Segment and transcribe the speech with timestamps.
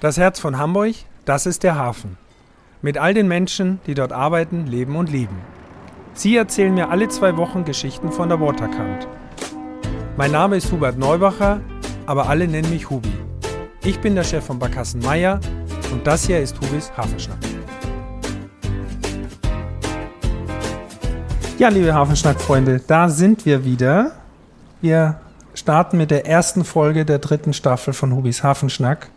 [0.00, 0.94] Das Herz von Hamburg,
[1.26, 2.16] das ist der Hafen.
[2.80, 5.36] Mit all den Menschen, die dort arbeiten, leben und lieben.
[6.14, 9.06] Sie erzählen mir alle zwei Wochen Geschichten von der Waterkant.
[10.16, 11.60] Mein Name ist Hubert Neubacher,
[12.06, 13.12] aber alle nennen mich Hubi.
[13.84, 15.38] Ich bin der Chef von Barkassen Meier
[15.92, 17.36] und das hier ist Hubis Hafenschnack.
[21.58, 24.12] Ja, liebe Hafenschnack-Freunde, da sind wir wieder.
[24.80, 25.20] Wir
[25.54, 29.08] starten mit der ersten Folge der dritten Staffel von Hubis Hafenschnack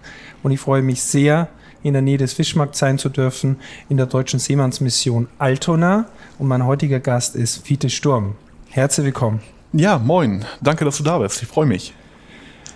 [0.41, 1.49] und ich freue mich sehr,
[1.83, 3.57] in der Nähe des Fischmarkts sein zu dürfen,
[3.89, 6.05] in der deutschen Seemannsmission Altona.
[6.39, 8.35] Und mein heutiger Gast ist Fiete Sturm.
[8.69, 9.41] Herzlich willkommen.
[9.73, 10.45] Ja, moin.
[10.61, 11.41] Danke, dass du da bist.
[11.43, 11.93] Ich freue mich.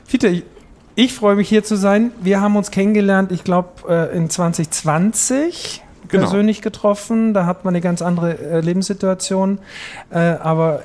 [0.05, 0.43] Fiete,
[0.95, 2.11] ich, freue mich hier zu sein.
[2.21, 6.23] Wir haben uns kennengelernt, ich glaube, äh, in 2020 genau.
[6.23, 7.33] persönlich getroffen.
[7.33, 9.59] Da hat man eine ganz andere äh, Lebenssituation.
[10.09, 10.83] Äh, aber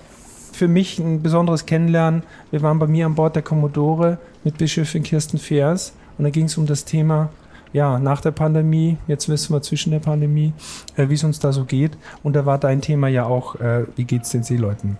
[0.52, 2.23] für mich ein besonderes Kennenlernen.
[2.51, 6.47] Wir waren bei mir an Bord der Commodore mit Bischöfin Kirsten Feers und da ging
[6.47, 7.30] es um das Thema,
[7.73, 10.53] ja, nach der Pandemie, jetzt wissen wir zwischen der Pandemie,
[10.97, 11.97] äh, wie es uns da so geht.
[12.22, 14.98] Und da war dein Thema ja auch, äh, wie geht es den Seeleuten?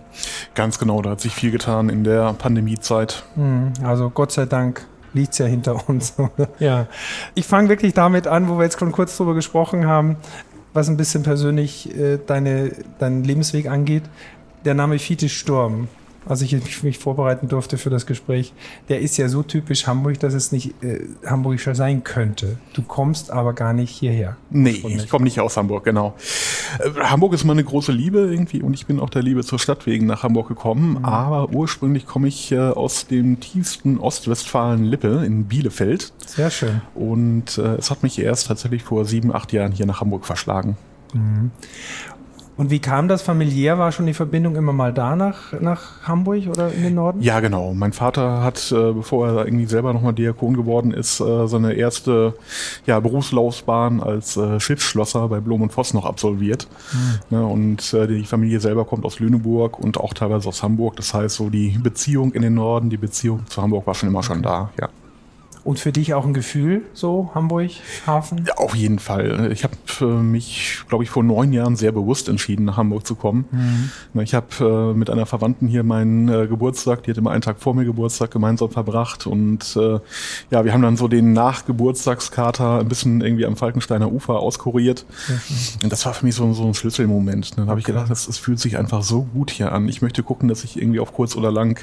[0.55, 3.23] Ganz genau, da hat sich viel getan in der Pandemiezeit.
[3.35, 6.15] Hm, also Gott sei Dank liegt es ja hinter uns.
[6.59, 6.87] ja.
[7.35, 10.17] Ich fange wirklich damit an, wo wir jetzt schon kurz drüber gesprochen haben,
[10.73, 14.03] was ein bisschen persönlich äh, deine, deinen Lebensweg angeht.
[14.65, 15.87] Der Name Fiete Sturm
[16.25, 18.53] als ich mich vorbereiten durfte für das Gespräch,
[18.89, 22.57] der ist ja so typisch Hamburg, dass es nicht äh, hamburgischer sein könnte.
[22.73, 24.37] Du kommst aber gar nicht hierher.
[24.49, 26.15] Nee, ich komme nicht aus Hamburg, genau.
[26.79, 29.85] Äh, Hamburg ist meine große Liebe irgendwie und ich bin auch der Liebe zur Stadt
[29.85, 30.99] wegen nach Hamburg gekommen.
[30.99, 31.05] Mhm.
[31.05, 36.13] Aber ursprünglich komme ich äh, aus dem tiefsten Ostwestfalen-Lippe in Bielefeld.
[36.25, 36.81] Sehr schön.
[36.95, 40.77] Und äh, es hat mich erst tatsächlich vor sieben, acht Jahren hier nach Hamburg verschlagen.
[41.13, 41.51] Mhm.
[42.55, 43.79] Und wie kam das familiär?
[43.79, 47.21] War schon die Verbindung immer mal da nach, nach Hamburg oder in den Norden?
[47.21, 47.73] Ja, genau.
[47.73, 52.35] Mein Vater hat, äh, bevor er irgendwie selber nochmal Diakon geworden ist, äh, seine erste
[52.85, 56.67] ja, Berufslaufbahn als äh, Schiffsschlosser bei Blom und Voss noch absolviert.
[56.91, 57.37] Mhm.
[57.37, 60.95] Ne, und die Familie selber kommt aus Lüneburg und auch teilweise aus Hamburg.
[60.95, 64.19] Das heißt, so die Beziehung in den Norden, die Beziehung zu Hamburg war schon immer
[64.19, 64.27] okay.
[64.27, 64.89] schon da, ja.
[65.63, 67.71] Und für dich auch ein Gefühl, so Hamburg,
[68.05, 68.43] Hafen?
[68.45, 69.49] Ja, auf jeden Fall.
[69.53, 69.75] Ich habe
[70.21, 73.45] mich, glaube ich, vor neun Jahren sehr bewusst entschieden, nach Hamburg zu kommen.
[74.13, 74.19] Mhm.
[74.19, 77.61] Ich habe äh, mit einer Verwandten hier meinen äh, Geburtstag, die hat immer einen Tag
[77.61, 79.25] vor mir Geburtstag gemeinsam verbracht.
[79.25, 79.99] Und äh,
[80.51, 85.05] ja, wir haben dann so den Nachgeburtstagskater ein bisschen irgendwie am Falkensteiner Ufer auskuriert.
[85.29, 85.83] Mhm.
[85.83, 87.57] Und das war für mich so, so ein Schlüsselmoment.
[87.57, 89.87] Dann habe ich gedacht, es fühlt sich einfach so gut hier an.
[89.87, 91.79] Ich möchte gucken, dass ich irgendwie auf kurz oder lang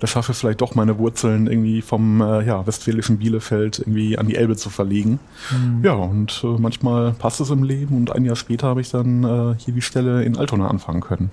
[0.00, 4.36] das schaffe, vielleicht doch meine Wurzeln irgendwie vom ja, westfälischen zwischen Bielefeld irgendwie an die
[4.36, 5.18] Elbe zu verlegen.
[5.50, 5.84] Mhm.
[5.84, 9.24] Ja, und äh, manchmal passt es im Leben und ein Jahr später habe ich dann
[9.24, 11.30] äh, hier die Stelle in Altona anfangen können.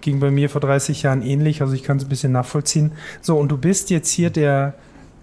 [0.00, 2.92] Ging bei mir vor 30 Jahren ähnlich, also ich kann es ein bisschen nachvollziehen.
[3.20, 4.74] So, und du bist jetzt hier der,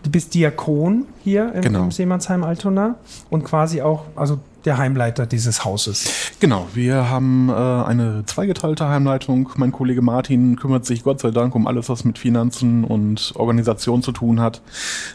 [0.04, 1.84] du bist Diakon hier im, genau.
[1.84, 2.96] im Seemannsheim Altona
[3.30, 6.10] und quasi auch, also der Heimleiter dieses Hauses.
[6.40, 9.50] Genau, wir haben äh, eine zweigeteilte Heimleitung.
[9.56, 14.02] Mein Kollege Martin kümmert sich Gott sei Dank um alles, was mit Finanzen und Organisation
[14.02, 14.62] zu tun hat.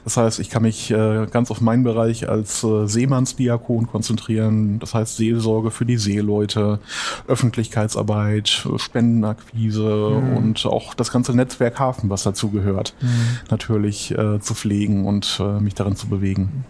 [0.04, 4.78] Das heißt, ich kann mich äh, ganz auf meinen Bereich als äh, Seemannsdiakon konzentrieren.
[4.78, 6.78] Das heißt Seelsorge für die Seeleute,
[7.26, 10.36] Öffentlichkeitsarbeit, Spendenakquise mhm.
[10.36, 13.08] und auch das ganze Netzwerk Hafen, was dazu gehört, mhm.
[13.50, 16.64] natürlich äh, zu pflegen und äh, mich darin zu bewegen.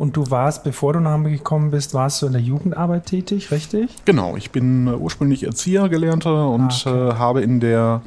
[0.00, 3.50] Und du warst, bevor du nach Hamburg gekommen bist, warst du in der Jugendarbeit tätig,
[3.50, 3.90] richtig?
[4.06, 7.08] Genau, ich bin äh, ursprünglich Erzieher gelernter und ah, okay.
[7.10, 8.00] äh, habe in der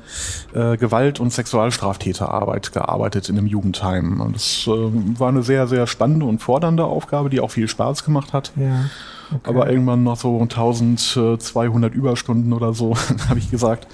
[0.55, 4.21] äh, Gewalt- und Sexualstraftäterarbeit gearbeitet in einem Jugendheim.
[4.21, 8.33] Und das war eine sehr, sehr spannende und fordernde Aufgabe, die auch viel Spaß gemacht
[8.33, 8.53] hat.
[8.55, 8.85] Ja.
[9.31, 9.41] Okay.
[9.43, 12.95] Aber irgendwann nach so 1200 Überstunden oder so
[13.29, 13.87] habe ich gesagt,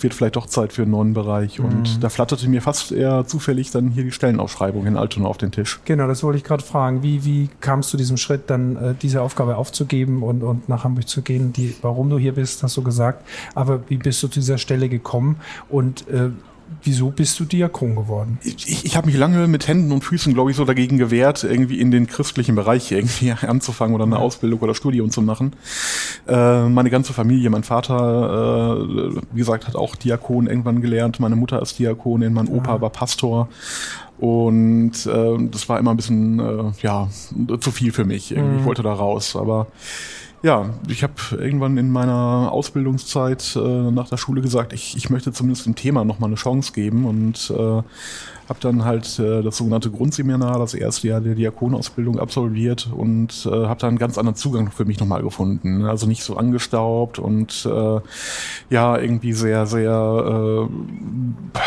[0.00, 1.58] wird vielleicht doch Zeit für einen neuen Bereich.
[1.58, 1.64] Mhm.
[1.64, 5.52] Und da flatterte mir fast eher zufällig dann hier die Stellenausschreibung in Altona auf den
[5.52, 5.80] Tisch.
[5.84, 7.02] Genau, das wollte ich gerade fragen.
[7.02, 11.08] Wie, wie kamst du diesem Schritt, dann äh, diese Aufgabe aufzugeben und, und nach Hamburg
[11.08, 11.52] zu gehen?
[11.52, 13.26] Die, warum du hier bist, hast du gesagt.
[13.54, 15.36] Aber wie bist du zu dieser Stelle gekommen?
[15.68, 16.30] Und äh,
[16.82, 18.38] Wieso bist du Diakon geworden?
[18.42, 21.80] Ich, ich habe mich lange mit Händen und Füßen, glaube ich, so dagegen gewehrt, irgendwie
[21.80, 25.54] in den christlichen Bereich irgendwie anzufangen oder eine Ausbildung oder Studium zu machen.
[26.26, 31.20] Äh, meine ganze Familie, mein Vater, äh, wie gesagt, hat auch Diakon irgendwann gelernt.
[31.20, 32.80] Meine Mutter ist Diakonin, mein Opa ah.
[32.80, 33.48] war Pastor.
[34.18, 37.08] Und äh, das war immer ein bisschen äh, ja
[37.60, 38.30] zu viel für mich.
[38.30, 38.58] Mhm.
[38.58, 39.66] Ich wollte da raus, aber
[40.44, 45.32] ja, ich habe irgendwann in meiner Ausbildungszeit äh, nach der Schule gesagt, ich, ich möchte
[45.32, 47.82] zumindest dem Thema nochmal eine Chance geben und äh,
[48.48, 53.66] habe dann halt äh, das sogenannte Grundseminar, das erste Jahr der Diakonausbildung absolviert und äh,
[53.66, 55.86] habe dann einen ganz anderen Zugang für mich nochmal gefunden.
[55.86, 58.00] Also nicht so angestaubt und äh,
[58.68, 61.58] ja, irgendwie sehr, sehr äh,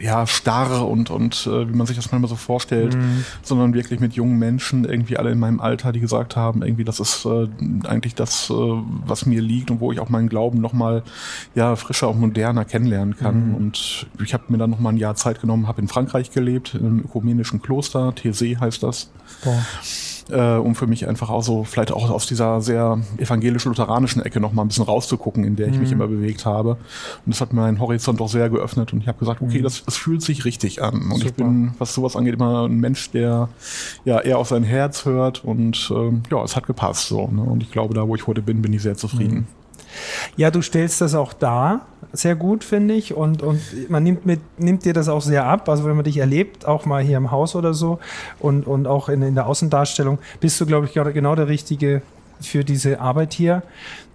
[0.00, 3.24] ja, starr und, und äh, wie man sich das manchmal so vorstellt, mhm.
[3.42, 7.00] sondern wirklich mit jungen Menschen, irgendwie alle in meinem Alter, die gesagt haben, irgendwie das
[7.00, 7.48] ist äh,
[7.86, 11.02] eigentlich das, äh, was mir liegt und wo ich auch meinen Glauben nochmal
[11.54, 13.50] ja, frischer und moderner kennenlernen kann.
[13.50, 13.54] Mhm.
[13.54, 16.86] Und ich habe mir dann nochmal ein Jahr Zeit genommen, habe in Frankreich gelebt, in
[16.86, 19.10] einem ökumenischen Kloster, TC heißt das.
[19.42, 19.64] Boah
[20.30, 24.52] äh, um für mich einfach auch so vielleicht auch aus dieser sehr evangelisch-lutheranischen Ecke noch
[24.52, 25.80] mal ein bisschen rauszugucken, in der ich mhm.
[25.80, 26.70] mich immer bewegt habe.
[27.24, 29.64] Und das hat meinen Horizont auch sehr geöffnet und ich habe gesagt, okay, mhm.
[29.64, 30.94] das, das fühlt sich richtig an.
[30.94, 31.26] Und Super.
[31.26, 33.48] ich bin, was sowas angeht, immer ein Mensch, der
[34.04, 37.28] ja eher auf sein Herz hört und ähm, ja, es hat gepasst so.
[37.28, 37.42] Ne?
[37.42, 39.34] Und ich glaube, da wo ich heute bin, bin ich sehr zufrieden.
[39.34, 39.63] Mhm.
[40.36, 43.14] Ja, du stellst das auch dar, sehr gut, finde ich.
[43.14, 43.60] Und, und
[43.90, 45.68] man nimmt, mit, nimmt dir das auch sehr ab.
[45.68, 47.98] Also wenn man dich erlebt, auch mal hier im Haus oder so
[48.38, 52.02] und, und auch in, in der Außendarstellung, bist du, glaube ich, genau der Richtige
[52.40, 53.62] für diese Arbeit hier.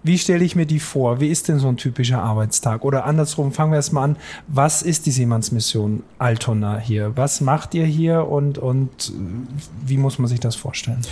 [0.02, 1.20] Wie stelle ich mir die vor?
[1.20, 2.84] Wie ist denn so ein typischer Arbeitstag?
[2.84, 4.16] Oder andersrum, fangen wir erstmal an.
[4.48, 7.16] Was ist die Seemannsmission Altona hier?
[7.16, 9.12] Was macht ihr hier und, und
[9.84, 11.02] wie muss man sich das vorstellen?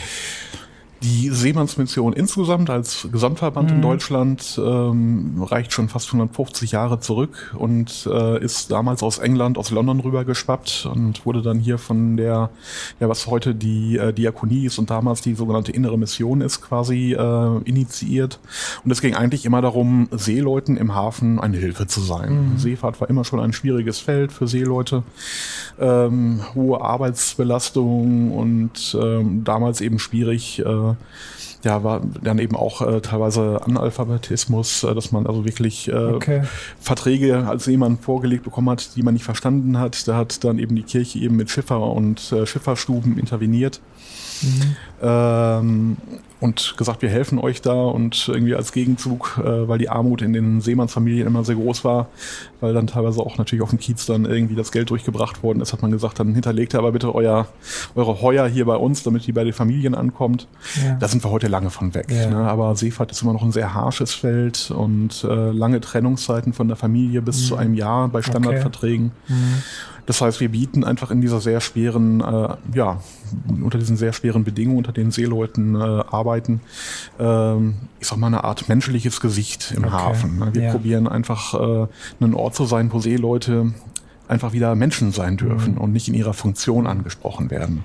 [1.03, 3.77] Die Seemannsmission insgesamt als Gesamtverband mhm.
[3.77, 9.59] in Deutschland ähm, reicht schon fast 150 Jahre zurück und äh, ist damals aus England,
[9.59, 12.51] aus London rüber geschwappt und wurde dann hier von der,
[12.99, 17.13] ja was heute die äh, Diakonie ist und damals die sogenannte innere Mission ist, quasi
[17.13, 18.41] äh, initiiert.
[18.85, 22.53] Und es ging eigentlich immer darum, Seeleuten im Hafen eine Hilfe zu sein.
[22.53, 22.59] Mhm.
[22.59, 25.05] Seefahrt war immer schon ein schwieriges Feld für Seeleute.
[25.79, 30.88] Ähm, hohe Arbeitsbelastung und ähm, damals eben schwierig, äh,
[31.65, 36.43] ja, war dann eben auch äh, teilweise Analphabetismus, äh, dass man also wirklich äh, okay.
[36.81, 40.07] Verträge als jemand vorgelegt bekommen hat, die man nicht verstanden hat.
[40.07, 43.81] Da hat dann eben die Kirche eben mit Schiffer und äh, Schifferstuben interveniert.
[44.43, 44.77] Mhm.
[45.03, 45.97] Ähm,
[46.41, 50.33] und gesagt, wir helfen euch da und irgendwie als Gegenzug, äh, weil die Armut in
[50.33, 52.09] den Seemannsfamilien immer sehr groß war,
[52.61, 55.73] weil dann teilweise auch natürlich auf dem Kiez dann irgendwie das Geld durchgebracht worden ist,
[55.73, 57.49] hat man gesagt, dann hinterlegt aber bitte euer,
[57.97, 60.47] eure Heuer hier bei uns, damit die bei den Familien ankommt.
[60.85, 60.95] Ja.
[60.95, 62.07] Da sind wir heute lange von weg.
[62.11, 62.31] Ja.
[62.31, 62.37] Ne?
[62.37, 66.77] Aber Seefahrt ist immer noch ein sehr harsches Feld und äh, lange Trennungszeiten von der
[66.77, 67.45] Familie bis mhm.
[67.47, 69.11] zu einem Jahr bei Standardverträgen.
[69.25, 69.35] Okay.
[69.35, 69.63] Mhm.
[70.09, 73.03] Das heißt, wir bieten einfach in dieser sehr schweren, äh, ja,
[73.63, 76.63] unter diesen sehr schweren Bedingungen, unter denen Seeleuten äh, arbeiten,
[77.21, 79.93] ähm, ich sag mal, eine Art menschliches Gesicht im okay.
[79.93, 80.39] Hafen.
[80.39, 80.55] Ne?
[80.55, 80.71] Wir ja.
[80.71, 81.87] probieren einfach äh,
[82.21, 83.75] einen Ort zu sein, wo Seeleute
[84.29, 85.81] einfach wieder Menschen sein dürfen mhm.
[85.81, 87.85] und nicht in ihrer Funktion angesprochen werden.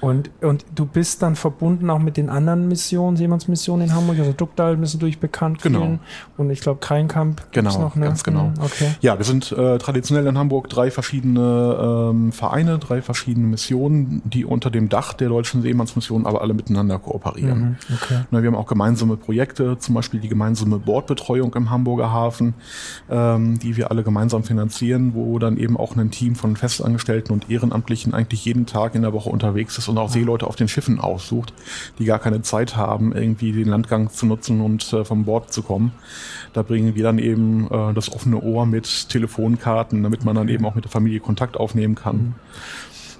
[0.00, 4.32] Und, und du bist dann verbunden auch mit den anderen Missionen, Seemannsmissionen in Hamburg, also
[4.32, 5.98] Duckdal müssen durch bekannt genau.
[6.36, 8.06] Und ich glaube Kreinkamp genau, noch, ne?
[8.06, 8.44] ganz genau.
[8.44, 8.90] Mhm, okay.
[9.00, 14.44] Ja, wir sind äh, traditionell in Hamburg drei verschiedene ähm, Vereine, drei verschiedene Missionen, die
[14.44, 17.60] unter dem Dach der deutschen Seemannsmission aber alle miteinander kooperieren.
[17.60, 18.20] Mhm, okay.
[18.30, 22.54] Na, wir haben auch gemeinsame Projekte, zum Beispiel die gemeinsame Bordbetreuung im Hamburger Hafen,
[23.10, 27.50] ähm, die wir alle gemeinsam finanzieren, wo dann eben auch ein Team von Festangestellten und
[27.50, 31.00] Ehrenamtlichen eigentlich jeden Tag in der Woche unterwegs ist und auch Seeleute auf den Schiffen
[31.00, 31.52] aussucht,
[31.98, 35.62] die gar keine Zeit haben, irgendwie den Landgang zu nutzen und äh, vom Bord zu
[35.62, 35.92] kommen.
[36.52, 40.64] Da bringen wir dann eben äh, das offene Ohr mit Telefonkarten, damit man dann eben
[40.64, 42.16] auch mit der Familie Kontakt aufnehmen kann.
[42.16, 42.34] Mhm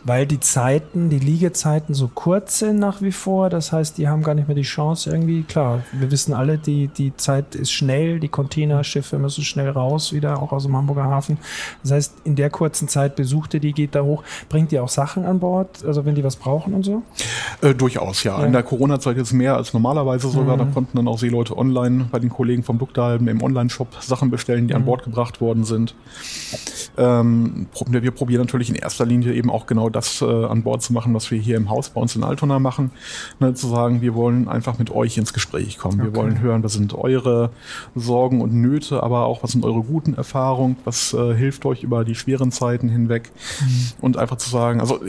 [0.07, 3.51] weil die Zeiten, die Liegezeiten so kurz sind nach wie vor.
[3.51, 5.43] Das heißt, die haben gar nicht mehr die Chance irgendwie.
[5.43, 10.41] Klar, wir wissen alle, die, die Zeit ist schnell, die Containerschiffe müssen schnell raus, wieder
[10.41, 11.39] auch aus dem Hamburger Hafen.
[11.83, 14.23] Das heißt, in der kurzen Zeit besucht ihr die, geht da hoch.
[14.49, 17.03] Bringt ihr auch Sachen an Bord, also wenn die was brauchen und so?
[17.61, 18.39] Äh, durchaus, ja.
[18.39, 18.47] ja.
[18.47, 20.55] In der Corona-Zeit jetzt mehr als normalerweise sogar.
[20.55, 20.61] Mhm.
[20.61, 24.69] Da konnten dann auch Seeleute online bei den Kollegen vom Duckdalben im Online-Shop Sachen bestellen,
[24.69, 24.81] die mhm.
[24.81, 25.97] an Bord gebracht worden sind.
[26.97, 30.93] Ähm, wir probieren natürlich in erster Linie eben auch genau das äh, an Bord zu
[30.93, 32.91] machen, was wir hier im Haus bei uns in Altona machen.
[33.41, 36.01] Ne, zu sagen, wir wollen einfach mit euch ins Gespräch kommen.
[36.01, 36.13] Okay.
[36.13, 37.51] Wir wollen hören, was sind eure
[37.95, 42.05] Sorgen und Nöte, aber auch was sind eure guten Erfahrungen, was äh, hilft euch über
[42.05, 43.33] die schweren Zeiten hinweg.
[43.61, 43.93] Mhm.
[44.01, 45.01] Und einfach zu sagen, also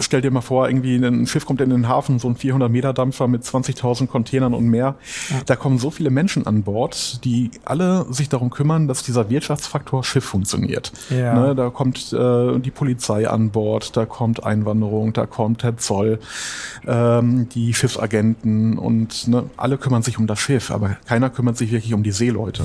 [0.00, 2.92] stell dir mal vor, irgendwie ein Schiff kommt in den Hafen, so ein 400 Meter
[2.92, 4.94] Dampfer mit 20.000 Containern und mehr.
[5.28, 5.36] Ja.
[5.46, 10.02] Da kommen so viele Menschen an Bord, die alle sich darum kümmern, dass dieser Wirtschaftsfaktor
[10.04, 10.92] Schiff funktioniert.
[11.10, 11.34] Ja.
[11.34, 16.20] Ne, da kommt äh, die Polizei an Bord, da kommt Einwanderung, da kommt der Zoll,
[16.86, 21.72] ähm, die Schiffsagenten und ne, alle kümmern sich um das Schiff, aber keiner kümmert sich
[21.72, 22.64] wirklich um die Seeleute.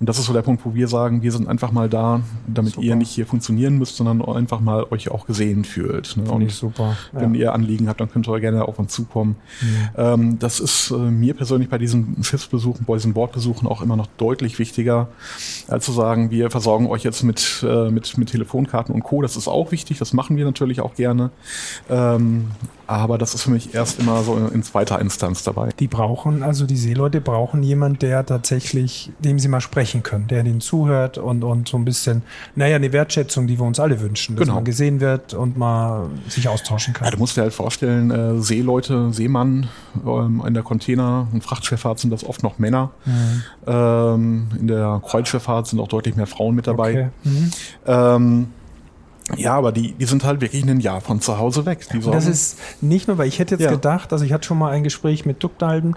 [0.00, 2.74] Und das ist so der Punkt, wo wir sagen, wir sind einfach mal da, damit
[2.74, 2.86] super.
[2.86, 6.16] ihr nicht hier funktionieren müsst, sondern einfach mal euch auch gesehen fühlt.
[6.16, 6.30] Ne?
[6.30, 6.96] Und super.
[7.12, 7.20] Ja.
[7.20, 9.36] wenn ihr Anliegen habt, dann könnt ihr gerne auf uns zukommen.
[9.60, 9.88] Mhm.
[9.96, 14.08] Ähm, das ist äh, mir persönlich bei diesen Schiffsbesuchen, bei diesen Bordbesuchen auch immer noch
[14.18, 15.08] deutlich wichtiger,
[15.68, 19.22] als zu sagen, wir versorgen euch jetzt mit, äh, mit, mit Telefonkarten und Co.
[19.22, 21.30] Das ist auch wichtig, das machen wir natürlich auch gerne.
[21.88, 22.50] Ähm,
[22.86, 25.70] aber das ist für mich erst immer so in, in, zweiter Instanz dabei.
[25.80, 30.44] Die brauchen, also die Seeleute brauchen jemanden, der tatsächlich, dem sie mal sprechen können, der
[30.44, 32.22] ihnen zuhört und, und so ein bisschen,
[32.54, 34.56] naja, eine Wertschätzung, die wir uns alle wünschen, dass genau.
[34.56, 37.06] man gesehen wird und mal sich austauschen kann.
[37.06, 39.68] Ja, du musst dir halt vorstellen, äh, Seeleute, Seemann
[40.06, 42.90] ähm, in der Container- und Frachtschifffahrt sind das oft noch Männer.
[43.04, 43.42] Mhm.
[43.66, 46.90] Ähm, in der Kreuzschifffahrt sind auch deutlich mehr Frauen mit dabei.
[46.90, 47.08] Okay.
[47.24, 47.50] Mhm.
[47.86, 48.46] Ähm,
[49.34, 51.86] ja, aber die, die sind halt wirklich ein Jahr von zu Hause weg.
[52.12, 53.70] Das ist nicht nur, weil ich hätte jetzt ja.
[53.70, 55.96] gedacht, also ich hatte schon mal ein Gespräch mit Duckdalben,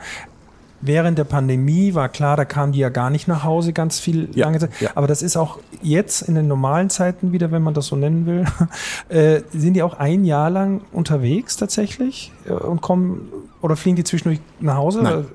[0.81, 4.29] während der Pandemie war klar, da kamen die ja gar nicht nach Hause ganz viel
[4.33, 4.71] ja, lange Zeit.
[4.79, 4.91] Ja.
[4.95, 8.25] Aber das ist auch jetzt in den normalen Zeiten wieder, wenn man das so nennen
[8.25, 8.45] will,
[9.09, 13.29] äh, sind die auch ein Jahr lang unterwegs tatsächlich äh, und kommen
[13.61, 15.01] oder fliegen die zwischendurch nach Hause?
[15.03, 15.25] Nein.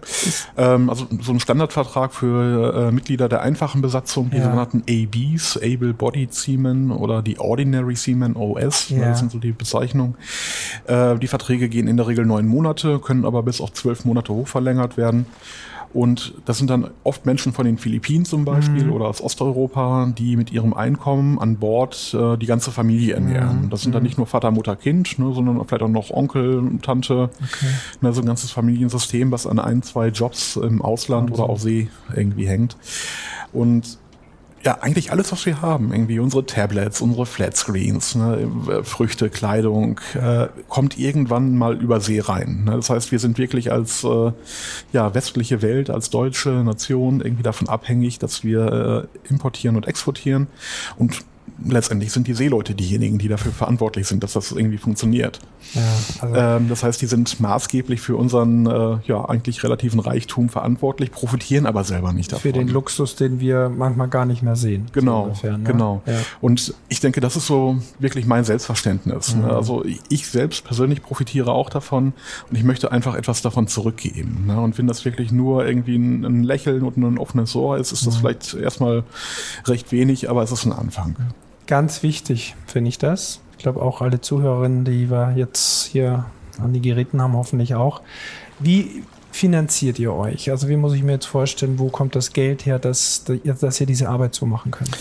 [0.57, 4.45] Ähm, also so ein Standardvertrag für äh, Mitglieder der einfachen Besatzung, die ja.
[4.45, 9.11] sogenannten ABs, Able Bodied Seamen oder die Ordinary Seamen OS, ja.
[9.11, 10.17] das sind so die Bezeichnungen.
[10.87, 14.33] Äh, die Verträge gehen in der Regel neun Monate, können aber bis auf zwölf Monate
[14.33, 15.27] hochverlängert werden.
[15.95, 18.93] Und das sind dann oft Menschen von den Philippinen zum Beispiel mhm.
[18.93, 23.63] oder aus Osteuropa, die mit ihrem Einkommen an Bord äh, die ganze Familie ernähren.
[23.63, 23.71] Mhm.
[23.71, 24.09] Das sind dann mhm.
[24.09, 27.31] nicht nur Vater, Mutter, Kind, ne, sondern vielleicht auch noch Onkel, Tante.
[27.41, 27.67] Okay.
[28.01, 31.45] Ne, so ein ganzes Familiensystem, was an ein, zwei Jobs im Ausland Wahnsinn.
[31.45, 32.77] oder auf See irgendwie hängt.
[33.53, 33.99] Und
[34.65, 35.93] ja, eigentlich alles, was wir haben.
[35.93, 38.49] Irgendwie unsere Tablets, unsere Flatscreens, ne,
[38.83, 42.65] Früchte, Kleidung, äh, kommt irgendwann mal über See rein.
[42.65, 42.73] Ne?
[42.73, 44.33] Das heißt, wir sind wirklich als äh,
[44.93, 50.47] ja, westliche Welt, als deutsche Nation irgendwie davon abhängig, dass wir äh, importieren und exportieren.
[50.97, 51.25] Und
[51.67, 55.41] letztendlich sind die Seeleute diejenigen, die dafür verantwortlich sind, dass das irgendwie funktioniert.
[55.75, 55.83] Ja,
[56.21, 61.11] also ähm, das heißt, die sind maßgeblich für unseren äh, ja eigentlich relativen Reichtum verantwortlich,
[61.11, 62.43] profitieren aber selber nicht davon.
[62.43, 64.87] Für den Luxus, den wir manchmal gar nicht mehr sehen.
[64.93, 65.65] Genau, so ungefähr, ne?
[65.65, 66.03] genau.
[66.07, 66.15] Ja.
[66.41, 69.35] Und ich denke, das ist so wirklich mein Selbstverständnis.
[69.35, 69.43] Ne?
[69.43, 69.49] Mhm.
[69.49, 69.55] Ne?
[69.55, 72.13] Also ich selbst persönlich profitiere auch davon
[72.51, 74.45] und ich möchte einfach etwas davon zurückgeben.
[74.47, 74.61] Ne?
[74.61, 78.07] Und wenn das wirklich nur irgendwie ein, ein Lächeln und ein offenes Ohr ist, ist
[78.07, 78.19] das mhm.
[78.21, 79.05] vielleicht erstmal
[79.67, 81.17] recht wenig, aber es ist ein Anfang.
[81.67, 83.41] Ganz wichtig finde ich das.
[83.57, 86.27] Ich glaube auch alle Zuhörerinnen, die wir jetzt hier
[86.59, 88.03] an die Geräten haben, hoffentlich auch.
[88.59, 89.03] Wie
[89.33, 90.51] finanziert ihr euch?
[90.51, 93.87] Also wie muss ich mir jetzt vorstellen, wo kommt das Geld her, dass, dass ihr
[93.87, 94.97] diese Arbeit so machen könnt?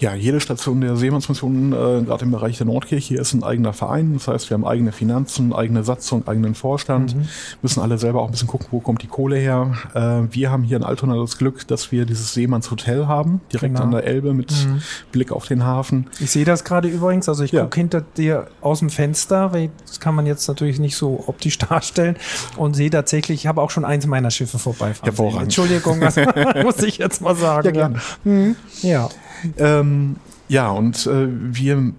[0.00, 4.14] Ja, jede Station der Seemannsmission, äh, gerade im Bereich der Nordkirche, ist ein eigener Verein.
[4.14, 7.28] Das heißt, wir haben eigene Finanzen, eigene Satzung, eigenen Vorstand, mhm.
[7.60, 9.74] müssen alle selber auch ein bisschen gucken, wo kommt die Kohle her.
[9.92, 13.84] Äh, wir haben hier in Altona das Glück, dass wir dieses Seemannshotel haben, direkt genau.
[13.84, 14.80] an der Elbe mit mhm.
[15.12, 16.06] Blick auf den Hafen.
[16.18, 17.64] Ich sehe das gerade übrigens, also ich ja.
[17.64, 21.58] gucke hinter dir aus dem Fenster, weil das kann man jetzt natürlich nicht so optisch
[21.68, 22.16] darstellen
[22.56, 25.10] und sehe tatsächlich, ich habe auch schon eins meiner Schiffe vorbeifahren.
[25.10, 25.42] Hervorragend.
[25.42, 26.16] Entschuldigung, das
[26.62, 27.74] muss ich jetzt mal sagen.
[27.74, 27.90] Ja.
[27.90, 28.00] Ja.
[28.24, 28.56] Mhm.
[28.80, 29.10] ja.
[29.58, 30.16] Ähm,
[30.48, 31.92] ja, und äh, wir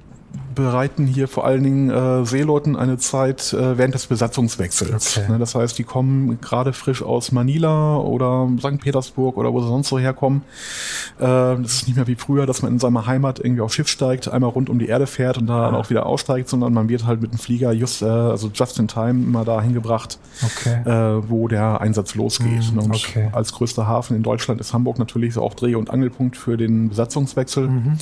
[0.55, 5.17] bereiten hier vor allen Dingen äh, Seeleuten eine Zeit äh, während des Besatzungswechsels.
[5.17, 5.31] Okay.
[5.31, 8.79] Ne, das heißt, die kommen gerade frisch aus Manila oder St.
[8.79, 10.43] Petersburg oder wo sie sonst so herkommen.
[11.19, 13.87] Äh, das ist nicht mehr wie früher, dass man in seiner Heimat irgendwie auf Schiff
[13.87, 15.77] steigt, einmal rund um die Erde fährt und dann ah.
[15.77, 18.87] auch wieder aussteigt, sondern man wird halt mit dem Flieger just, äh, also just in
[18.87, 20.81] time immer dahin gebracht, okay.
[20.85, 22.73] äh, wo der Einsatz losgeht.
[22.73, 23.29] Mm, und okay.
[23.31, 27.67] als größter Hafen in Deutschland ist Hamburg natürlich auch Dreh- und Angelpunkt für den Besatzungswechsel.
[27.67, 27.97] Mhm.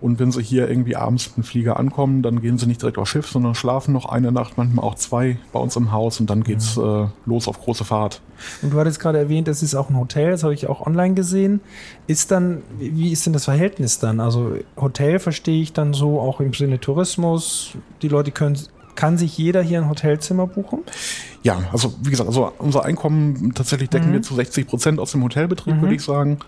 [0.00, 2.98] Und wenn sie hier irgendwie abends mit dem Flieger ankommen, dann gehen sie nicht direkt
[2.98, 6.30] aufs Schiff, sondern schlafen noch eine Nacht, manchmal auch zwei bei uns im Haus und
[6.30, 7.04] dann geht's ja.
[7.04, 8.20] äh, los auf große Fahrt.
[8.62, 11.14] Und du hattest gerade erwähnt, es ist auch ein Hotel, das habe ich auch online
[11.14, 11.60] gesehen.
[12.06, 14.20] Ist dann, wie ist denn das Verhältnis dann?
[14.20, 17.72] Also Hotel verstehe ich dann so auch im Sinne Tourismus.
[18.02, 18.58] Die Leute können,
[18.94, 20.80] kann sich jeder hier ein Hotelzimmer buchen?
[21.42, 24.14] Ja, also wie gesagt, also unser Einkommen tatsächlich decken mhm.
[24.14, 25.80] wir zu 60 Prozent aus dem Hotelbetrieb, mhm.
[25.82, 26.38] würde ich sagen.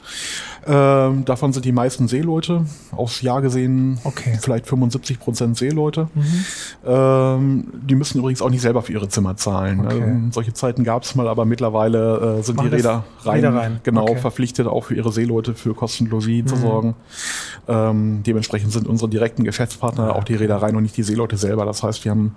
[0.66, 2.66] Ähm, davon sind die meisten Seeleute.
[2.92, 4.38] Aufs Jahr gesehen okay.
[4.40, 6.08] vielleicht 75 Prozent Seeleute.
[6.14, 6.44] Mhm.
[6.86, 9.80] Ähm, die müssen übrigens auch nicht selber für ihre Zimmer zahlen.
[9.80, 9.98] Okay.
[9.98, 13.80] Ähm, solche Zeiten gab es mal, aber mittlerweile äh, sind Machen die Räder rein, rein,
[13.82, 14.16] genau okay.
[14.16, 16.60] verpflichtet, auch für ihre Seeleute für Kostenlogie zu mhm.
[16.60, 16.94] sorgen.
[17.66, 21.64] Ähm, dementsprechend sind unsere direkten Geschäftspartner auch die Reedereien und nicht die Seeleute selber.
[21.64, 22.34] Das heißt, wir haben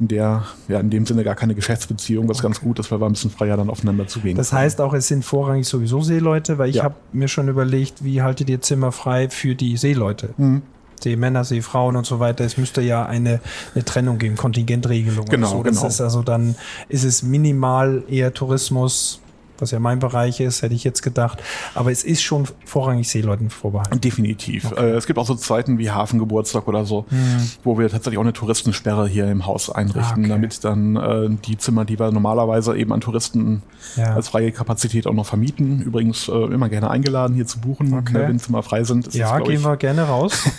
[0.00, 2.48] in der, ja, in dem Sinne gar keine Geschäftsbeziehung Beziehung, was okay.
[2.48, 4.36] ganz gut ist, weil wir ein bisschen freier dann aufeinander zugehen.
[4.36, 6.84] Das heißt auch, es sind vorrangig sowieso Seeleute, weil ich ja.
[6.84, 10.30] habe mir schon überlegt, wie haltet ihr Zimmer frei für die Seeleute?
[10.36, 10.62] Mhm.
[11.02, 12.44] Seemänner, Seefrauen und so weiter.
[12.44, 13.40] Es müsste ja eine,
[13.74, 15.26] eine Trennung geben, Kontingentregelung.
[15.26, 15.62] Genau, so.
[15.62, 15.86] Genau.
[15.86, 16.54] ist also dann
[16.88, 19.20] ist es minimal eher Tourismus,
[19.58, 21.42] was ja mein Bereich ist, hätte ich jetzt gedacht.
[21.74, 24.00] Aber es ist schon vorrangig Seeleuten vorbehalten.
[24.00, 24.72] Definitiv.
[24.72, 24.84] Okay.
[24.84, 27.50] Äh, es gibt auch so Zeiten wie Hafengeburtstag oder so, hm.
[27.62, 30.28] wo wir tatsächlich auch eine Touristensperre hier im Haus einrichten, ah, okay.
[30.28, 33.62] damit dann äh, die Zimmer, die wir normalerweise eben an Touristen
[33.96, 34.14] ja.
[34.14, 38.12] als freie Kapazität auch noch vermieten, übrigens äh, immer gerne eingeladen hier zu buchen, okay.
[38.14, 39.14] Ne, wenn Zimmer frei sind.
[39.14, 40.32] ja, das, gehen wir gerne raus.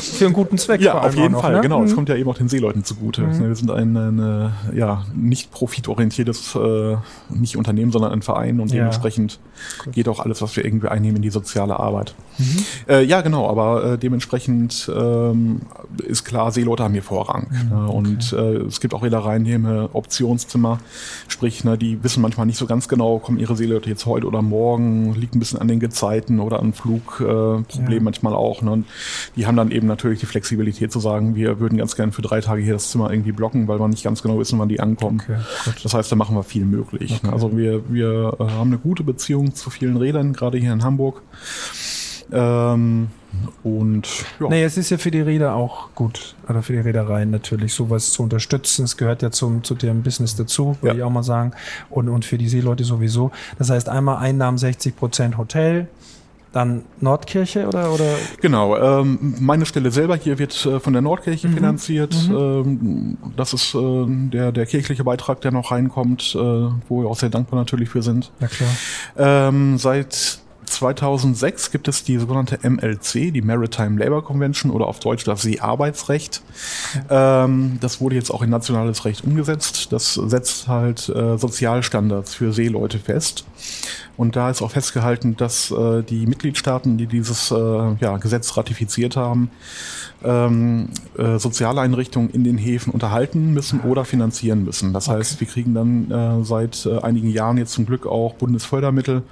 [0.00, 0.80] Für einen guten Zweck.
[0.80, 1.60] Ja, auf jeden noch, Fall, ne?
[1.60, 1.82] genau.
[1.82, 1.96] Es mhm.
[1.96, 3.22] kommt ja eben auch den Seeleuten zugute.
[3.22, 3.48] Mhm.
[3.48, 6.96] Wir sind ein, eine, ja, nicht profitorientiertes äh,
[7.40, 8.78] nicht Unternehmen, sondern ein Verein und ja.
[8.78, 9.38] dementsprechend
[9.86, 9.92] cool.
[9.92, 12.14] geht auch alles, was wir irgendwie einnehmen, in die soziale Arbeit.
[12.38, 12.64] Mhm.
[12.88, 15.62] Äh, ja, genau, aber äh, dementsprechend ähm,
[16.06, 17.48] ist klar, Seeleute haben hier Vorrang.
[17.50, 17.88] Mhm, ne?
[17.88, 20.78] Und äh, es gibt auch Reedereien im Optionszimmer,
[21.28, 24.42] sprich, ne, die wissen manchmal nicht so ganz genau, kommen ihre Seeleute jetzt heute oder
[24.42, 28.00] morgen, liegt ein bisschen an den Gezeiten oder an Flugproblemen ja.
[28.00, 28.62] manchmal auch.
[28.62, 28.70] Ne?
[28.70, 28.86] Und
[29.36, 32.40] die haben dann eben natürlich die Flexibilität zu sagen, wir würden ganz gerne für drei
[32.40, 35.22] Tage hier das Zimmer irgendwie blocken, weil wir nicht ganz genau wissen, wann die ankommen.
[35.22, 35.38] Okay,
[35.82, 37.20] das heißt, da machen wir viel möglich.
[37.22, 37.32] Okay.
[37.32, 41.22] Also wir, wir äh, haben eine gute Beziehung zu vielen Rädern, gerade hier in Hamburg.
[42.32, 43.08] Ähm,
[43.62, 44.08] und
[44.40, 44.48] ja.
[44.48, 48.10] Naja, es ist ja für die Räder auch gut, oder für die Reedereien natürlich, sowas
[48.10, 48.84] zu unterstützen.
[48.84, 51.02] Es gehört ja zum, zu deren Business dazu, würde ja.
[51.02, 51.52] ich auch mal sagen.
[51.90, 53.30] Und, und für die Seeleute sowieso.
[53.58, 55.88] Das heißt, einmal Einnahmen 60 Prozent Hotel,
[56.52, 57.92] dann Nordkirche oder?
[57.92, 58.14] oder?
[58.40, 61.54] Genau, ähm, meine Stelle selber hier wird äh, von der Nordkirche mhm.
[61.54, 62.14] finanziert.
[62.28, 62.36] Mhm.
[62.36, 67.18] Ähm, das ist äh, der, der kirchliche Beitrag, der noch reinkommt, äh, wo wir auch
[67.18, 68.30] sehr dankbar natürlich für sind.
[68.40, 68.70] Ja, klar.
[69.48, 70.41] Ähm, seit
[70.72, 76.42] 2006 gibt es die sogenannte MLC, die Maritime Labour Convention oder auf Deutsch das Seearbeitsrecht.
[77.10, 79.92] Ähm, das wurde jetzt auch in nationales Recht umgesetzt.
[79.92, 83.44] Das setzt halt äh, Sozialstandards für Seeleute fest.
[84.16, 89.16] Und da ist auch festgehalten, dass äh, die Mitgliedstaaten, die dieses äh, ja, Gesetz ratifiziert
[89.16, 89.50] haben,
[90.22, 94.92] ähm, äh, Sozialeinrichtungen in den Häfen unterhalten müssen oder finanzieren müssen.
[94.92, 95.18] Das okay.
[95.18, 99.22] heißt, wir kriegen dann äh, seit äh, einigen Jahren jetzt zum Glück auch Bundesfördermittel,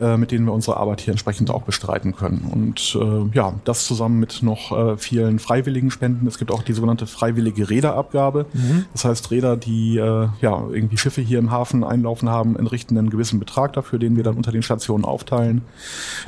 [0.00, 2.48] äh, mit denen wir unsere Arbeit hier entsprechend auch bestreiten können.
[2.52, 6.26] Und äh, ja, das zusammen mit noch äh, vielen freiwilligen Spenden.
[6.26, 8.46] Es gibt auch die sogenannte freiwillige Räderabgabe.
[8.52, 8.86] Mhm.
[8.92, 13.10] Das heißt, Räder, die äh, ja irgendwie Schiffe hier im Hafen einlaufen haben, entrichten einen
[13.10, 15.62] gewissen Betrag dafür, den wir dann unter den Stationen aufteilen.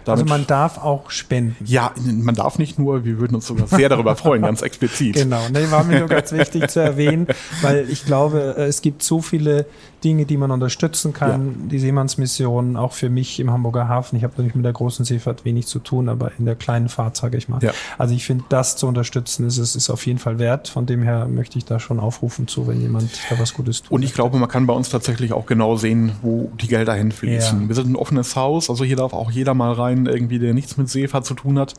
[0.04, 1.56] Damit, also man darf auch spenden.
[1.64, 5.16] Ja, man darf nicht nur, wir würden uns sogar sehr darüber freuen, ganz explizit.
[5.28, 7.26] Genau, ne, war mir nur ganz wichtig zu erwähnen,
[7.62, 9.66] weil ich glaube, äh, es gibt so viele
[10.04, 11.46] Dinge, die man unterstützen kann.
[11.46, 11.68] Ja.
[11.70, 14.16] Die Seemannsmission, auch für mich im Hamburger Hafen.
[14.16, 17.16] Ich habe natürlich mit der großen Seefahrt wenig zu tun, aber in der kleinen Fahrt,
[17.16, 17.62] sage ich mal.
[17.62, 17.72] Ja.
[17.96, 20.68] Also ich finde, das zu unterstützen, ist, ist, ist auf jeden Fall wert.
[20.68, 23.90] Von dem her möchte ich da schon aufrufen zu, wenn jemand da was Gutes tut.
[23.90, 27.62] Und ich glaube, man kann bei uns tatsächlich auch genau sehen, wo die Gelder hinfließen.
[27.62, 27.68] Ja.
[27.68, 30.76] Wir sind ein offenes Haus, also hier darf auch jeder mal rein, irgendwie, der nichts
[30.76, 31.74] mit Seefahrt zu tun hat.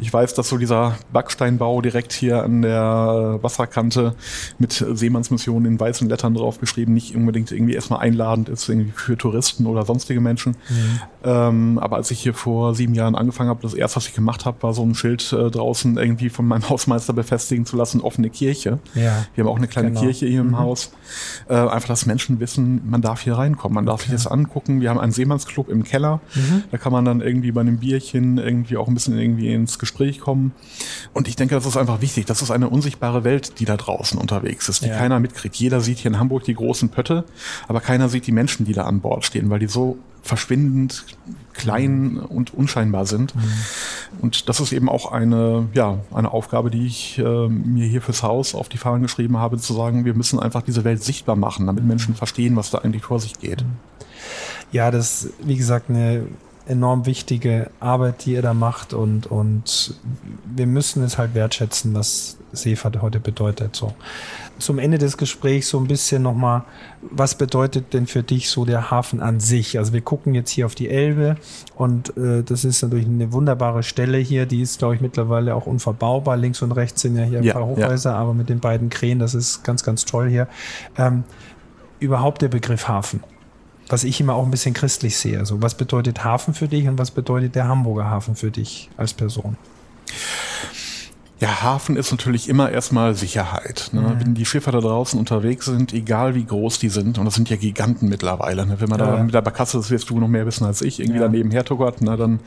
[0.00, 4.14] Ich weiß, dass so dieser Backsteinbau direkt hier an der Wasserkante
[4.58, 9.18] mit Seemannsmission in weißen Lettern drauf geschrieben, nicht unbedingt irgendwie erstmal einladend ist irgendwie für
[9.18, 10.56] Touristen oder sonstige Menschen.
[10.68, 11.00] Mhm.
[11.24, 14.44] Ähm, aber als ich hier vor sieben Jahren angefangen habe, das erste, was ich gemacht
[14.44, 18.30] habe, war so ein Schild äh, draußen irgendwie von meinem Hausmeister befestigen zu lassen, offene
[18.30, 18.78] Kirche.
[18.94, 19.26] Ja.
[19.34, 20.00] Wir haben auch eine kleine genau.
[20.00, 20.58] Kirche hier im mhm.
[20.58, 20.92] Haus.
[21.48, 24.12] Äh, einfach, dass Menschen wissen, man darf hier reinkommen, man darf okay.
[24.12, 24.80] sich das angucken.
[24.80, 26.20] Wir haben einen Seemannsclub im Keller.
[26.34, 26.64] Mhm.
[26.70, 30.20] Da kann man dann irgendwie bei einem Bierchen irgendwie auch ein bisschen irgendwie ins Gespräch
[30.20, 30.52] kommen.
[31.14, 32.26] Und ich denke, das ist einfach wichtig.
[32.26, 34.96] Das ist eine unsichtbare Welt, die da draußen unterwegs ist, die ja.
[34.96, 35.56] keiner mitkriegt.
[35.56, 37.24] Jeder sieht hier in Hamburg die großen Pötte,
[37.66, 41.04] aber keiner sieht die Menschen, die da an Bord stehen, weil die so verschwindend
[41.54, 43.34] klein und unscheinbar sind.
[43.34, 43.42] Mhm.
[44.20, 48.22] Und das ist eben auch eine, ja, eine Aufgabe, die ich äh, mir hier fürs
[48.22, 51.66] Haus auf die Fahnen geschrieben habe, zu sagen, wir müssen einfach diese Welt sichtbar machen,
[51.66, 51.88] damit mhm.
[51.88, 53.64] Menschen verstehen, was da eigentlich vor sich geht.
[54.70, 56.26] Ja, das ist, wie gesagt, eine
[56.68, 59.94] enorm wichtige Arbeit, die ihr da macht und, und
[60.44, 63.74] wir müssen es halt wertschätzen, was Seefahrt heute bedeutet.
[63.74, 63.94] So.
[64.58, 66.64] Zum Ende des Gesprächs so ein bisschen nochmal,
[67.02, 69.78] was bedeutet denn für dich so der Hafen an sich?
[69.78, 71.36] Also wir gucken jetzt hier auf die Elbe
[71.76, 75.66] und äh, das ist natürlich eine wunderbare Stelle hier, die ist glaube ich mittlerweile auch
[75.66, 76.36] unverbaubar.
[76.36, 78.16] Links und rechts sind ja hier ja, ein paar Hochhäuser, ja.
[78.16, 80.48] aber mit den beiden Krähen, das ist ganz, ganz toll hier.
[80.96, 81.24] Ähm,
[82.00, 83.22] überhaupt der Begriff Hafen
[83.88, 85.38] was ich immer auch ein bisschen christlich sehe.
[85.38, 89.14] Also was bedeutet Hafen für dich und was bedeutet der Hamburger Hafen für dich als
[89.14, 89.56] Person?
[91.40, 93.90] Ja, Hafen ist natürlich immer erstmal Sicherheit.
[93.92, 94.00] Ne?
[94.00, 94.20] Mhm.
[94.20, 97.48] Wenn die Schiffe da draußen unterwegs sind, egal wie groß die sind, und das sind
[97.48, 98.80] ja Giganten mittlerweile, ne?
[98.80, 99.16] wenn man ja.
[99.16, 101.26] da mit der Barkasse, das wirst du noch mehr wissen als ich, irgendwie ja.
[101.26, 102.16] daneben hertuckert, ne?
[102.16, 102.40] dann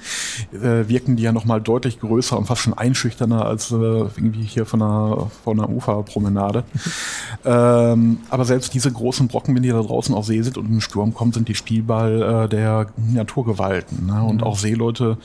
[0.51, 4.65] äh, wirken die ja nochmal deutlich größer und fast schon einschüchterner als äh, irgendwie hier
[4.65, 6.65] von einer, von einer Uferpromenade.
[7.45, 10.81] ähm, aber selbst diese großen Brocken, wenn die da draußen auf See sind und ein
[10.81, 14.07] Sturm kommt, sind die Spielball äh, der Naturgewalten.
[14.07, 14.21] Ne?
[14.21, 14.43] Und mhm.
[14.43, 15.17] auch Seeleute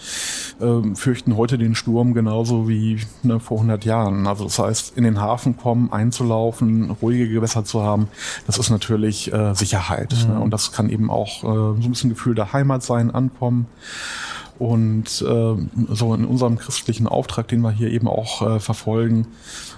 [0.61, 4.27] äh, fürchten heute den Sturm genauso wie ne, vor vor 100 Jahren.
[4.27, 8.09] Also das heißt, in den Hafen kommen, einzulaufen, ruhige Gewässer zu haben,
[8.47, 10.15] das ist natürlich äh, Sicherheit.
[10.27, 10.35] Mhm.
[10.35, 10.41] Ne?
[10.41, 13.67] Und das kann eben auch äh, so ein bisschen Gefühl der Heimat sein, ankommen.
[14.59, 15.55] Und äh,
[15.89, 19.27] so in unserem christlichen Auftrag, den wir hier eben auch äh, verfolgen,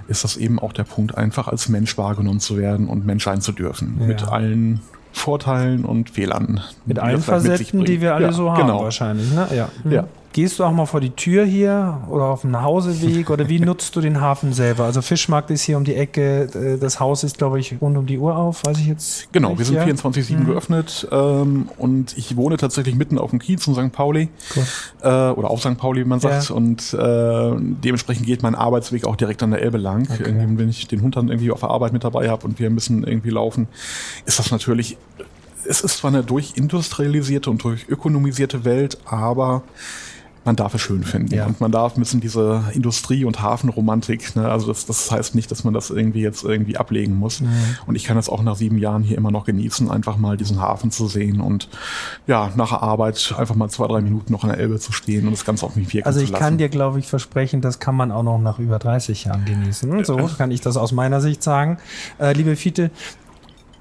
[0.08, 3.40] ist das eben auch der Punkt, einfach als Mensch wahrgenommen zu werden und Mensch sein
[3.40, 3.96] zu dürfen.
[4.00, 4.06] Ja.
[4.06, 4.80] Mit allen
[5.12, 6.60] Vorteilen und Fehlern.
[6.86, 8.84] Mit allen Facetten, die wir alle ja, so haben genau.
[8.84, 9.32] wahrscheinlich.
[9.32, 9.48] Ne?
[9.54, 9.68] Ja.
[9.84, 9.92] Mhm.
[9.92, 10.04] ja.
[10.38, 13.96] Gehst du auch mal vor die Tür hier oder auf dem Nachhauseweg oder wie nutzt
[13.96, 14.84] du den Hafen selber?
[14.84, 18.06] Also Fischmarkt ist hier um die Ecke, äh, das Haus ist, glaube ich, rund um
[18.06, 19.32] die Uhr auf, weiß ich jetzt.
[19.32, 20.46] Genau, wir sind 24-7 mhm.
[20.46, 23.90] geöffnet ähm, und ich wohne tatsächlich mitten auf dem Kiez in St.
[23.90, 24.62] Pauli cool.
[25.02, 25.76] äh, oder auf St.
[25.76, 26.50] Pauli, wie man sagt.
[26.50, 26.54] Ja.
[26.54, 30.06] Und äh, dementsprechend geht mein Arbeitsweg auch direkt an der Elbe lang.
[30.08, 30.32] Okay.
[30.36, 33.02] wenn ich den Hund dann irgendwie auf der Arbeit mit dabei habe und wir müssen
[33.02, 33.66] irgendwie laufen,
[34.24, 34.98] ist das natürlich
[35.64, 39.64] es ist zwar eine durchindustrialisierte und durchökonomisierte Welt, aber
[40.48, 41.34] man darf es schön finden.
[41.34, 41.44] Ja.
[41.44, 45.50] Und man darf ein bisschen diese Industrie- und Hafenromantik, ne, also das, das heißt nicht,
[45.50, 47.42] dass man das irgendwie jetzt irgendwie ablegen muss.
[47.42, 47.48] Mhm.
[47.86, 50.58] Und ich kann das auch nach sieben Jahren hier immer noch genießen, einfach mal diesen
[50.58, 51.68] Hafen zu sehen und
[52.26, 55.26] ja, nach der Arbeit einfach mal zwei, drei Minuten noch an der Elbe zu stehen
[55.26, 57.94] und das Ganze auf mich wirken Also ich kann dir, glaube ich, versprechen, das kann
[57.94, 60.04] man auch noch nach über 30 Jahren genießen.
[60.06, 61.76] So kann ich das aus meiner Sicht sagen.
[62.18, 62.90] Äh, liebe Fiete,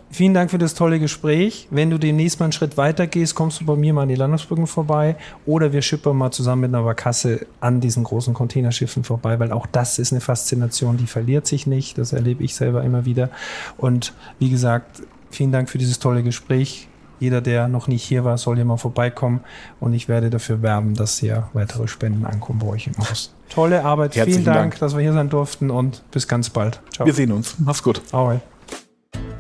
[0.10, 1.68] Vielen Dank für das tolle Gespräch.
[1.70, 4.16] Wenn du demnächst mal einen Schritt weiter gehst, kommst du bei mir mal an die
[4.16, 9.40] Landungsbrücken vorbei oder wir schippern mal zusammen mit einer Vakasse an diesen großen Containerschiffen vorbei,
[9.40, 11.98] weil auch das ist eine Faszination, die verliert sich nicht.
[11.98, 13.30] Das erlebe ich selber immer wieder.
[13.78, 16.88] Und wie gesagt, vielen Dank für dieses tolle Gespräch.
[17.20, 19.42] Jeder, der noch nicht hier war, soll hier mal vorbeikommen
[19.80, 23.34] und ich werde dafür werben, dass hier weitere Spenden ankommen bei euch im Haus.
[23.50, 24.16] Tolle Arbeit.
[24.16, 26.80] Herzlichen Vielen Dank, Dank, dass wir hier sein durften und bis ganz bald.
[26.94, 27.06] Ciao.
[27.06, 27.56] Wir sehen uns.
[27.60, 28.02] Mach's gut.
[28.12, 28.40] Ahoi.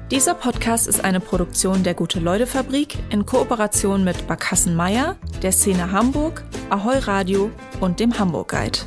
[0.10, 6.46] Dieser Podcast ist eine Produktion der Gute-Leute-Fabrik in Kooperation mit Barkassen Meier, der Szene Hamburg,
[6.70, 8.80] Ahoi Radio und dem Hamburg Guide.